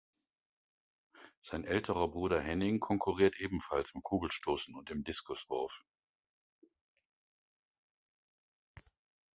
[1.43, 5.85] Sein älterer Bruder Henning konkurriert ebenfalls im Kugelstoßen und im Diskuswurf.